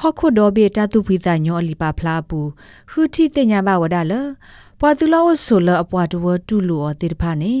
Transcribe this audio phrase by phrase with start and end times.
[0.00, 2.48] ဟခုဒိုဘေတာတူဖိတာညောလီပါဖလာဘူး
[2.90, 4.12] ခူတီတညာဘဝဒါလ
[4.80, 7.54] ပွာတူလောဆိုလအပွားတဝတူလူအတေတဖာနေ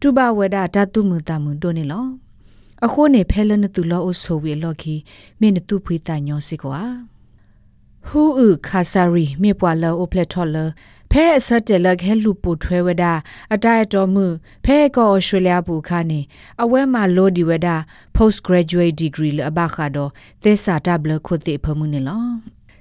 [0.00, 2.06] တူဘဝဒတာတူမူတာမူတိုနေလော
[2.84, 4.94] အခုနေဖဲလနတူလောအဆိုဝေလော်ခီ
[5.40, 6.82] မင်းတူဖိတာညောစီကွာ
[8.06, 10.56] ဟူဥခါဆာရီမြေပွာလောအိုပလက်ထော်လ
[11.14, 13.04] ဖဲအစတက်လက်ခဲလူပူထွဲဝဒ
[13.54, 14.26] အတိုက်တော်မှု
[14.64, 16.20] ဖဲကောဩစတြေးလျဘူခါနေ
[16.62, 17.68] အဝဲမှာလိုဒီဝဒ
[18.16, 20.10] post graduate degree လအဘခါတော့
[20.42, 22.26] သစ္စာတဘလခုတိဖမှုနေလော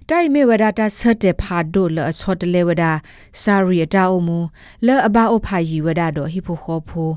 [0.09, 2.84] တိုင်မေဝဒတာဆတ်တဲ့ဖာဒိုလအစောတလေဝဒ
[3.41, 4.40] စာရီအတာအမှု
[4.85, 7.12] လဲအဘအဖာယီဝဒတော့ဟိဖိုခောဖို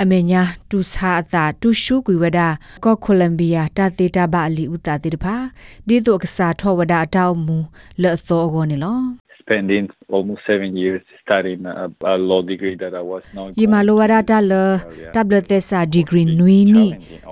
[0.00, 2.40] အမေညာတူစာအတာတူရှုကွေဝဒ
[2.84, 5.36] ကောကိုလမ်ဘီယာတာတေတာဘအလီဥတာတေတဖာ
[5.86, 7.56] ဒီတို့ကစားထောဝဒအတောက်မူ
[8.02, 9.00] လဲအသောကောနေလော
[9.44, 13.96] spending almost seven years studying a, a law degree that I was not yima lo
[14.00, 14.62] wada ta le
[15.12, 16.86] tablet tesa degree nui ni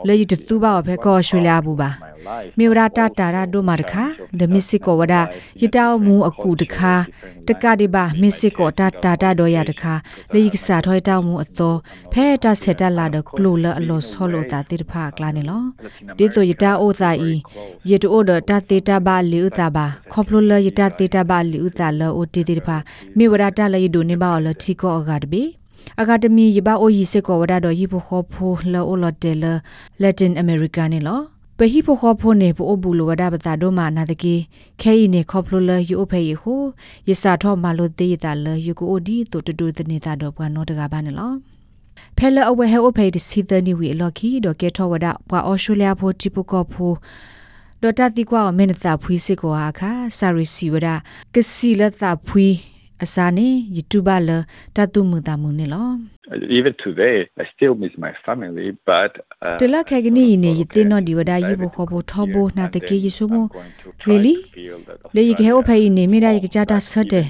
[0.04, 1.90] le yit tu ba phe ko australia bu ba
[2.58, 4.04] မေဝရတာတာရဒိုမာတခါ
[4.40, 5.14] ဒမစ်စစ်ကိုဝဒ
[5.62, 6.94] ယတောက်မူအကူတခါ
[7.48, 9.94] တကဒီပါမစ်စစ်ကိုတာတာတာတော့ရတခါ
[10.32, 11.74] လေကစားထောတောက်မူအသော
[12.12, 15.64] ဖဲတာဆက်တလာဒကလိုလအလောဆောလိုတာတိတဖာကလာနေလော
[16.18, 17.32] ဒီတို့ယတာအိုသာဤ
[17.90, 18.30] ယတအိုဒ
[22.66, 25.42] တာတေတာပါလီဥတာပါခေါပလိုလယတာတေတာပါလီဥတာလောအိုတီတိတဖာမေဝရတာလေဒိုနေပါလထီကောအဂါတဘီ
[26.00, 29.44] အကာဒမီယဘာအိုယီစကောဝဒါတော့ဟီပိုခေါဖိုလောအိုလတဲလ
[30.02, 31.20] လက်တင်အမေရိကန်နေလော
[31.58, 34.34] ပဟိဖိုခေါဖိုနေပိုဘူလိုဝဒပတာဒိုမာနာတကေ
[34.80, 36.62] ခဲဤနေခေါပလိုလယူအဖေယဟို
[37.08, 41.32] ယစာထောမာလိုတေးတာလယူကိုဒီတိုတူတူတနေတာတော့ဘွာနောတကပါနေလော
[42.16, 46.92] ဖဲလအဝဲဟဲအဖေတစီတနီဝီလော်ခီဒေါ်ကေထောဝဒဘွာအော်စတြေးလျဖိုတီပကောဖို
[47.84, 50.88] ဒေါ်တာတီကွာမင်းတာဖွီစစ်ကွာခါဆာရီစီဝဒ
[51.34, 52.48] ကစီလတာဖွီ
[53.04, 54.30] အစာနေ YouTube လ
[54.76, 55.90] တတုမှုတာမှုနေလော
[56.58, 59.12] even today i still miss my family but
[59.60, 63.36] တလခက်ကနီနေယတင်နော်ဒီဝဒယေဘခဘထဘနာတကေယေဆုမ
[64.08, 64.36] really
[65.14, 67.26] လေယေခေအဖေနေမိရယေကြတာဆတ်တယ်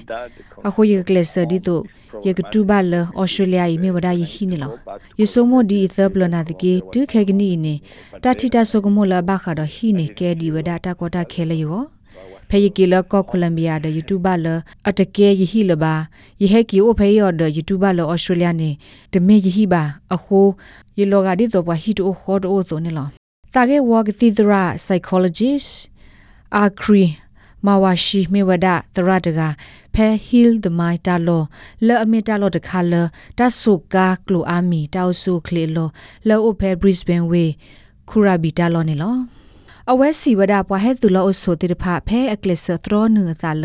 [0.67, 1.83] အခုယေကလစဒီတို့
[2.27, 4.73] ယေကတူဘလဩစတြေးလျယေမိဝဒယေဟိနေလော
[5.21, 7.75] ယေဆုမဒီသဘလနာတကေတူခက်ကနီနေ
[8.23, 11.81] တတိတဆုကမလဘခါတော့ဟိနေကဲဒီဝဒတာကောတာခဲလေယော
[12.49, 14.47] ဖဲယကီလကောကိုလမ်ဘီယာဒယူတူဘာလ
[14.89, 15.95] အတကဲယဟီလဘာ
[16.43, 18.71] ယဟကီအိုဖဲယောဒယူတူဘာလဩစတြေးလျနေ
[19.13, 19.83] တမေယဟီဘာ
[20.15, 20.41] အခု
[20.99, 23.09] ယလောဂါဒီတော့ဘဟီတိုခေါ်တိုဆိုနေလော
[23.55, 25.71] တာကေဝါဂတိဒရာ psychologist
[26.57, 27.05] အာခရီ
[27.67, 29.41] မဝရှိမေဝဒတရတက
[29.95, 31.43] ဖဲဟီလ်ဒမိုင်တာလော
[31.87, 32.95] လဲအမီတာလောတခါလ
[33.39, 35.89] တဆုကာကလိုအာမီတောက်ဆုခလေလော
[36.29, 37.45] လောအိုဖဲဘရစ်ဘန်ဝေ
[38.09, 39.17] ခူရာဘီတာလောနေလော
[39.91, 43.65] အဝဲစီဝဒပွားဟဲသူလောအဆိုတိတဖဖဲအကလစ်သရောနုဇာလ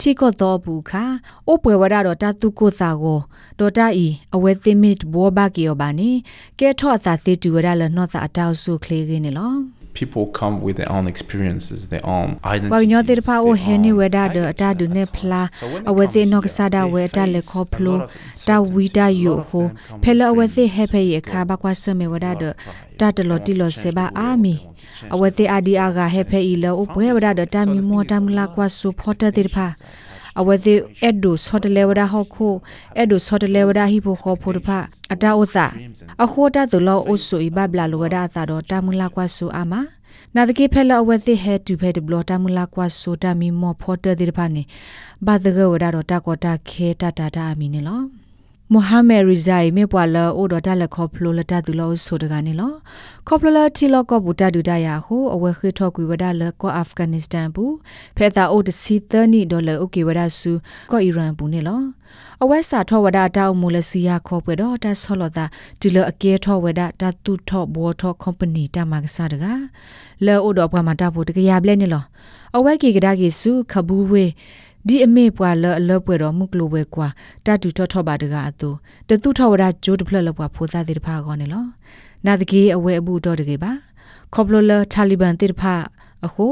[0.00, 1.04] တီကောတော့ဘူးခါ
[1.48, 3.20] အိုပွဲဝဒတော့တတုကိုစာကို
[3.58, 6.10] ဒေါ်တာဤအဝဲသိမစ်ဘောဘကီယောပါနေ
[6.58, 9.54] ကဲထော့သာတိတူဝဒလနော့သာအတောက်ဆုခလေးကင်းနေလော
[10.00, 15.42] people come with their own experiences their own identity ဘာညောတေဖာအိုဟဲနေဝဒါဒအတာဒုနေဖလာ
[15.90, 17.98] အဝသေနောကဆာဒဝဲတာလေခေါဖလို
[18.48, 19.66] တာဝီတာယိုဟို
[20.02, 22.44] ဖဲလအဝသေဟဲဖဲရခါဘကွာဆမေဝဒါဒ
[23.00, 24.54] တာတလောတီလောစေဘာအာမီ
[25.14, 29.66] အဝသေအာဒီအာဂဟဲဖဲဤလောဘွဲဝဒါဒတာမီမောတာမလာကွာဆူဖော်တာတေဖာ
[30.40, 32.54] အဝသေအက်ဒိုဆော့တလေဝဒါဟော့ခို
[32.96, 34.68] အက်ဒိုဆော့တလေဝဒါဟီဖိုခေါ်ဖိုတဖ
[35.12, 35.66] အတာဥသာ
[36.24, 39.80] အခိုတာသူလောအုဆူဤဘဘလာလောဝဒါသာတော့တာမလာကွာဆူအာမာ
[40.34, 44.62] နာတကေဖဲလအဝသိဟဲတူဖဲဒဘလတာမလာကွာဆိုတာမီမောဖော်တတဲ့ဖာနေ
[45.26, 48.00] ဘာဒဂဝဒါတော့တာကောတာခဲတာတာတာအမီနေလော
[48.72, 52.72] မိုဟာမက်ရီဇိုင်မေပွာလအိုဒတာလက်ခေါဖလိုလတာတူလောဆိုတကနေလော
[53.28, 57.74] ခေါဖလလတီလောကောဘူတာဒူတာယာဟိုအဝဲခိထောကွေဝဒါလကောအာဖဂန်နစ္စတန်ဘူး
[58.16, 60.52] ဖဲတာအိုဒစီသနီဒေါ်လာအိုကေဝဒါဆူ
[60.90, 61.80] ကောအီရန်ဘူးနေလော
[62.42, 65.44] အဝဲစာထောဝဒါတောက်မူလစီယာခေါ်ပွေတော့တာဆောလောတာ
[65.80, 69.44] ဒီလအကဲထောဝဒါတာတူထောဘောထောကုမ္ပဏီတာမကစားတက
[70.26, 72.04] လဲအိုတော့ဘွားမှာတာဖို့တကရပလဲနေလော
[72.56, 74.24] အဝဲကေကဒါကေစုခဘူးဝေ
[74.88, 77.08] ဒီအမေပွာလအလပွဲတော်မုကလိုဝဲကွာ
[77.46, 78.70] တတူထောထောပါတကအတူ
[79.08, 81.64] တတူထောဝဒဂျိုးတဖလလပွာဖိုးသားတဲ့တဖာကောနေလော
[82.26, 83.72] နာတကေအဝဲအဘူးတော်တကေပါ
[84.34, 85.74] ခေါပလိုလတာလီဘန်တဲ့တဖာ
[86.26, 86.46] အခု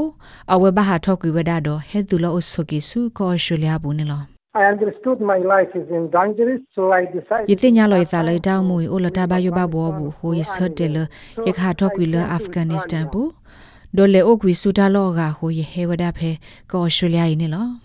[0.53, 4.21] အဝဲဘာဟာထောကွေဝဒတော့ဟဲတူလောအဆုကေစုကောရှူလျာဘူးနေလော
[4.61, 10.97] I understood my life is in danger so I decided ယသိညာလောယသလိုက်တောင်းမူအိုလတာဘယဘဘောဘူးဟိုယဆတ်တယ်လ
[11.47, 13.29] ယခါထောကွေလအာဖဂန်နစ္စတန်ဘူး
[13.97, 16.31] ဒေါ်လေအိုကွီစူတာလောကဟိုယေဟေဝဒဖဲ
[16.71, 17.84] ကောဩစတြေးလျယနေလောရီဇာီဟက်တူဖဲဘရစ်ဘန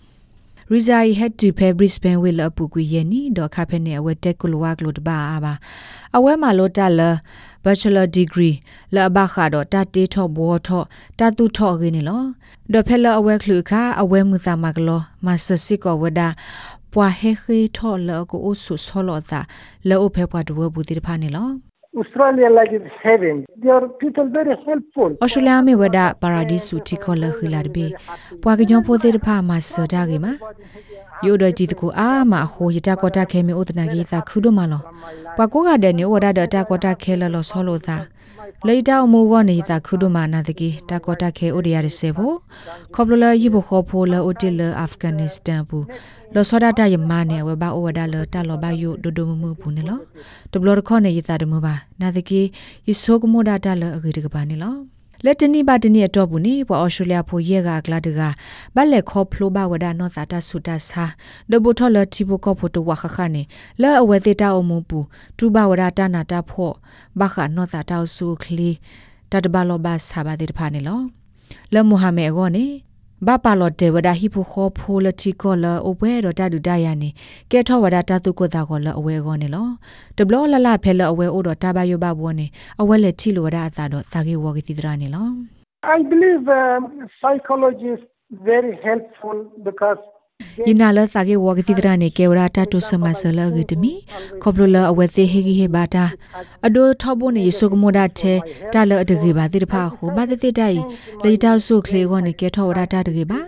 [2.23, 5.53] ဝေလအပူကွေယနီဒေါ်ခဖဲနေအဝဲတက်ကလဝကလုတဘာအာဘာ
[6.15, 7.01] အဝဲမှာလို့တလ
[7.63, 8.55] bachelor degree
[8.95, 10.83] လာဘခါတော့တတေထောဘောထော
[11.19, 12.23] တတုထောရင်းနေလော
[12.71, 16.27] ဒေါ်ဖဲလအဝဲခလူခါအဝဲမှုသမကလောမဆစစ်ကောဝဒါ
[16.93, 19.39] ပွာဟေခေထောလကိုအဆုဆောလောတာ
[19.87, 23.45] လောအဖဲပွားတဝဘူးတိဖာနေလော Australia like is heaven.
[23.61, 25.09] They are people very helpful.
[25.23, 27.85] ဩစတြေးလျမေဝဒပါရာဒီစုတီခေါ်လခလာတဘေ
[28.43, 30.33] ပွာကညောပိုသေးတဖာမဆဒါကေမှာ
[31.25, 32.09] ယိုဒကြည်တကူအာ
[38.41, 42.35] မဟိုယတကောတာခဲမေဥတနာကြီးသာခုဒမလောပွာကိုကတဲ့နေဝဒဒတာကောတာခဲလလောဆောလို့သာလေတောင်မူဝနေသာခုဒမနာတကီတာကောတာခဲဥဒရရစေဖို့
[42.93, 45.85] ခေါပလလယိဘခေါဖိုလဥတီလအာဖဂန်နစ္စတန်ဘူး
[46.33, 49.99] လောစောဒတာယမနေဝဘာဩဝဒါလတာလောဘယုဒဒုမမှုဘူးနေလော
[50.51, 52.41] တဘလရခေါနေယသာဒမဘာနာတကီ
[52.87, 54.75] ယဆိုကမိုဒတာလအဂိတကပါနေလော
[55.25, 58.21] လက်တနိပါတနိအတော့ဘူးနိပွာဩစတြေးလျဖိုရဲကကလာတက
[58.75, 61.05] ဘက်လက်ခေါဖလိုဘဝဒနောတာတဆုတဆာ
[61.51, 63.43] ဒဘထလတီဘကောဖိုတဝခခနေ
[63.81, 64.99] လဲအဝဲသေးတာအမှုပူ
[65.37, 66.75] တူဘဝဒတာနာတာဖော့
[67.19, 68.71] ဘခနောတာတောက်ဆုခလီ
[69.31, 71.01] တတဘလောဘဆာဘာတိတဖာနေလော
[71.73, 72.65] လဲမိုဟာမေအောနေ
[73.27, 77.09] ဘာပါလော့တေဝဒဟိဖိုခောဖိုလတီကောလအဝဲတော့တတူတရနေ
[77.51, 79.67] ကဲထောဝဒတတုကိုတာကောလအဝဲကောနေလော
[80.17, 82.47] တဘလလလဖဲလအဝဲအိုတော့တဘယဘဘောနေ
[82.81, 85.27] အဝဲလက်တီလိုဝဒအသာတော့သာကေဝဂတိတရနေလော
[85.95, 86.81] I believe um,
[87.19, 88.03] psychology is
[88.51, 89.37] very helpful
[89.67, 90.01] because
[90.67, 93.93] ယနာလစာကေဝဂတိတရနေကေဝရာတတုစမဆလဂတမီ
[94.41, 96.05] ခေါပလလအဝဲစေဟေဂီဟေဘာတာ
[96.65, 98.33] အဒိုထောဘိုနေဆုကမိုဒတ်ချေ
[98.73, 100.79] တလအတကေဘာတိတဖာခုဘာတိတိတိုင်
[101.23, 103.39] လေတောက်ဆုခလေကောနေကေထောဝရတာတကေဘာ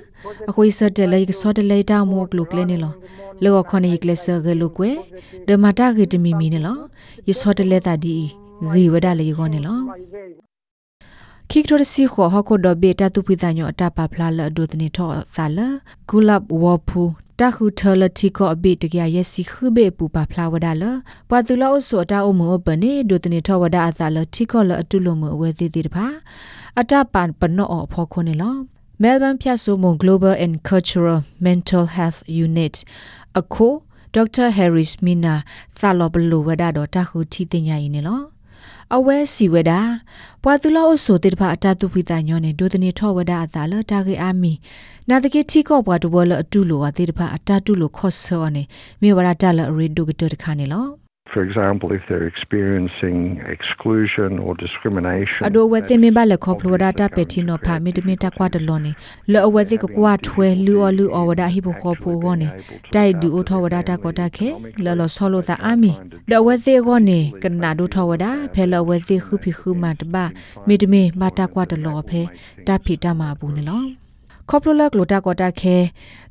[0.49, 2.93] အခွေစတဲ့လေဆော့တလေတောက်မိုကလုကလေနေလော
[3.43, 4.91] လောခနေကလဆဂလုကွေ
[5.47, 6.77] ဒမတာဂေတမီမီနေလော
[7.27, 8.15] ယဆော့တလေတာဒီ
[8.73, 9.79] ဂေဝဒလေကောနေလော
[11.55, 15.59] ခိကတော်စီခေါ်ဟခုဒဘေတာတူပိတညောအတပါဖလာလဒုတနေထောဆာလ
[16.09, 17.01] ဂူလပ်ဝဖူ
[17.39, 20.83] တခုထလတိကောအဘိတကရစီခုဘေပူပါဖလာဝဒါလ
[21.29, 26.05] ပတူလောဆိုတာအမောပနေဒုတနေထောဝဒါအစာလတိကောလအတုလုံးမအဝဲသေးသေးတပါ
[26.79, 28.55] အတပန်ပနောအဖောခုနေလော
[29.01, 32.75] Melbourne ဖြတ်ဆိုမ Global and Cultural Mental Health Unit
[33.39, 33.67] အခု
[34.15, 34.47] Dr.
[34.57, 35.35] Harris Mina
[35.79, 38.32] သလောဘလိုဝဒါတော့တခုထီတင်ညာရင်နော်
[38.95, 39.81] အဝဲစီဝဒါ
[40.43, 44.53] ပွာသူလောအဆိုတေတဖအတတုဖိတညောနေဒိုတနေထောဝဒါအသာလတာကေအာမီ
[45.09, 48.63] နာတကေတီကောပွာတဘလအတုလိုဝတေတဖအတတုလိုခော့ဆောနေ
[49.01, 51.02] မြေဝရတလရီဒုကတတခါနေလော
[51.33, 55.39] For example, if they're experiencing exclusion or discrimination.
[55.47, 58.91] အဒိုဝဲသိမင်ပါလက်ခေါပလိုဒါတာပက်တီနိုဖာမီတမီတာကွာတလောနေ
[59.31, 62.47] လောအဝဲသိကကွာထွဲလူအလူအဝဒါဟိဘခေါဖိုဂောနေ
[62.93, 64.47] တိုက်ဒူအထောဝဒါတာကောတာခဲ
[64.83, 65.91] လောလောဆောလိုတာအာမီ
[66.31, 70.25] ဒဝဲသိဂောနေကနာဒူထောဝဒါဖဲလောဝဲသိခုဖိခုမတဘာ
[70.67, 72.21] မီတမီမာတာကွာတလောဖဲ
[72.67, 73.83] တာဖီတာမာဘူးနေလော
[74.49, 75.77] ခေါပလိုလက်ကလိုတာကောတာခဲ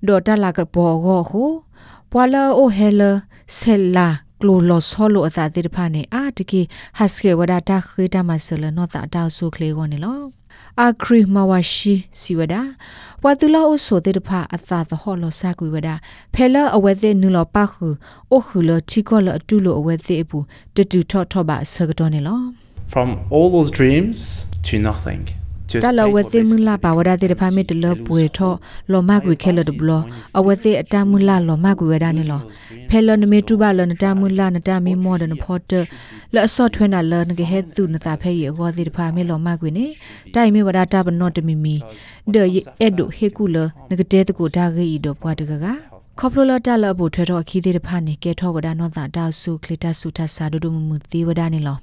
[0.07, 1.45] ဒေါ်တာလာကဘောဂောဟု
[2.11, 3.03] ပွာလာအိုဟဲလ
[3.57, 4.09] ဆဲလာ
[4.43, 6.61] ကလိုလောဆောလိုအသာတိတဖာနေအာတကီ
[6.99, 10.21] ဟတ်စကေဝဒတာခေတာမဆလနောတာတောက်ဆုခလေကိုနေလော
[10.81, 12.55] အာခရီမဝရှိစီဝဒ
[13.23, 15.89] ဝတူလောအဆိုတေတဖာအသာသဟောလောစကွေဝဒ
[16.35, 17.87] ဖဲလအဝဲသေးနူလောပခု
[18.33, 20.39] အိုခုလချီကောလအတူလောအဝဲသေးအပူ
[20.77, 22.41] တတူထော့ထော့ပါဆကတော့နေလော
[22.95, 24.19] From all those dreams
[24.69, 25.23] to nothing.
[25.73, 28.53] Just တလ take ဝ what သိ they မ say လာပါဝဒတေတဖာမီတလပွေထော
[28.93, 29.91] လောမကွေခဲလတဘလ
[30.39, 32.43] အဝသိအတမူလာလောမကွေဝဒနေလော
[32.89, 35.73] ဖဲလနမေတူပါလနတမူလာနတမီမောဒနဖော်တ
[36.35, 39.87] လအစော့ထွဲနာလနကဟဲသူနတာဖဲရေဂောတိတဖာမေလောမကွေနေ
[40.35, 41.75] တိုင်မေဝဒတာဘနော့တမီမီ
[42.33, 43.57] ဒေယက်ဒိုဟေကူလ
[43.91, 45.67] နကတဲတကိုဒါဂေဤတော့ဘွားတကက
[46.19, 51.79] ခေါပလိုလာတလဘိုထွဲတော့ခီးသေးတဖာနေကဲထောဝဒနောတာတာဆုခလီတဆုထဆာဒုဒုမမူသီဝဒနေလော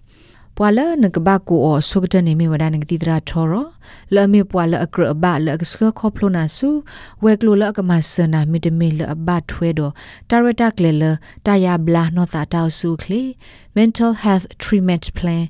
[0.61, 3.53] ပွာလနကဘကူအောဆုကတနေမီဝဒနကတိတရာထောရ
[4.15, 6.69] လမေပွာလအကရဘလကစခခေါပလိုနာဆု
[7.23, 9.93] ဝဲကလိုလကမဆနာမီတမီလအဘထွဲတော့
[10.29, 11.03] တာရတာကလေလ
[11.45, 13.21] တာယာဘလာနောတာတောက်ဆုခလီ
[13.77, 15.43] mental health treatment plan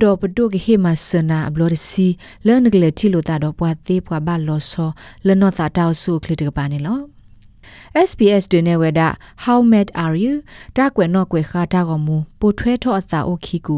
[0.00, 2.06] ဒေါ်ပဒုကဟေမဆနာဘလော်စီ
[2.46, 4.90] လနကလေတီလိုတာတော့ပွာသေးပွာဘလောဆော
[5.26, 7.13] လနောတာတောက်ဆုခလီတကပါနေလော
[8.08, 9.00] SBS တွင်နေဝဒ
[9.44, 10.34] How mad are you
[10.76, 13.76] တာကွယ်နော့ကွယ်ခါတာကမူပိုထွဲထော့အစာအိုခီကူ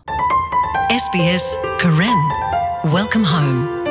[1.04, 1.46] SBS
[1.82, 2.20] Karen.
[2.96, 3.83] Welcome home.